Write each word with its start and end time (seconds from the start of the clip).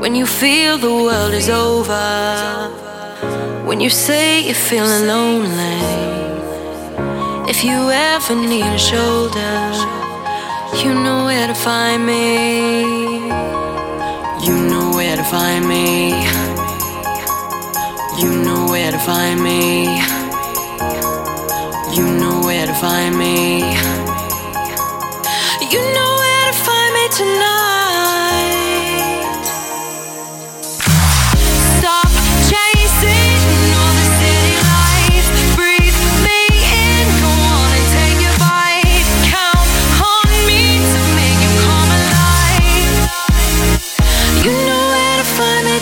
When 0.00 0.14
you 0.14 0.24
feel 0.24 0.78
the 0.78 0.94
world 1.06 1.34
is 1.34 1.50
over. 1.50 2.70
When 3.66 3.80
you 3.80 3.90
say 3.90 4.40
you're 4.46 4.54
feeling 4.54 5.06
lonely. 5.06 5.78
If 7.52 7.62
you 7.62 7.78
ever 7.90 8.34
need 8.34 8.64
a 8.64 8.78
shoulder, 8.78 9.56
you 10.82 10.94
know 10.94 11.24
where 11.26 11.46
to 11.46 11.54
find 11.54 12.06
me. 12.06 12.80
You 14.46 14.54
know 14.70 14.90
where 14.96 15.16
to 15.16 15.24
find 15.24 15.68
me. 15.68 16.14
You 18.20 18.30
know 18.44 18.68
where 18.72 18.90
to 18.90 18.98
find 19.00 19.38
me. 19.42 19.84
You 21.94 22.06
know 22.20 22.40
where 22.46 22.66
to 22.66 22.74
find 22.74 23.18
me. 23.18 23.49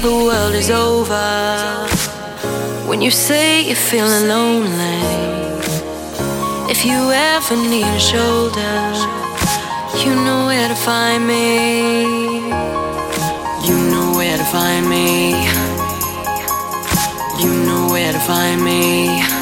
feel 0.00 0.10
the 0.10 0.24
world 0.24 0.54
is 0.54 0.70
over. 0.70 1.86
When 2.88 3.00
you 3.00 3.10
say 3.10 3.62
you're 3.66 3.76
feeling 3.76 4.28
lonely. 4.28 5.00
If 6.68 6.84
you 6.84 7.10
ever 7.12 7.56
need 7.56 7.86
a 7.86 7.98
shoulder, 7.98 8.76
you 10.02 10.14
know 10.14 10.46
where 10.46 10.68
to 10.68 10.74
find 10.74 11.26
me. 11.26 12.48
You 13.66 13.76
know 13.90 14.12
where 14.16 14.36
to 14.36 14.44
find 14.44 14.88
me. 14.88 15.30
You 17.42 17.50
know 17.66 17.88
where 17.90 18.12
to 18.12 18.20
find 18.20 18.62
me. 18.64 19.35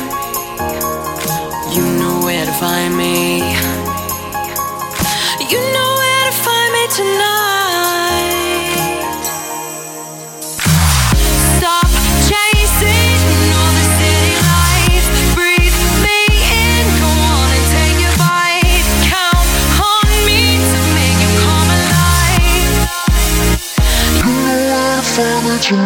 say 25.15 25.23
that 25.23 25.71
you. 25.71 25.77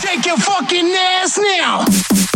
Take 0.00 0.26
your 0.26 0.36
fucking 0.38 0.92
ass 0.92 1.38
now! 1.38 2.31